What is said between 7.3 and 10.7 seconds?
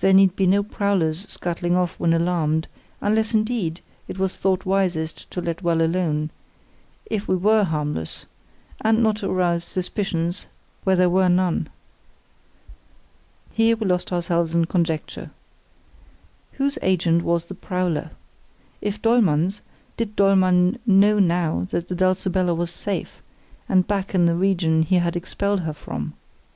were harmless, and not to arouse suspicions